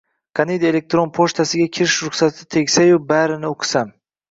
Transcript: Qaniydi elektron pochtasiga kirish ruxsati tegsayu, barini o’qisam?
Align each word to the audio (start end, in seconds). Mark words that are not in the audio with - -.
Qaniydi 0.37 0.67
elektron 0.69 1.11
pochtasiga 1.17 1.67
kirish 1.79 1.99
ruxsati 2.09 2.49
tegsayu, 2.57 3.01
barini 3.15 3.55
o’qisam? 3.55 3.97